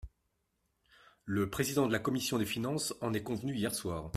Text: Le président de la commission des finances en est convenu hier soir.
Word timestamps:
Le 1.25 1.51
président 1.51 1.85
de 1.85 1.91
la 1.91 1.99
commission 1.99 2.39
des 2.39 2.45
finances 2.47 2.95
en 3.01 3.13
est 3.13 3.21
convenu 3.21 3.55
hier 3.55 3.75
soir. 3.75 4.09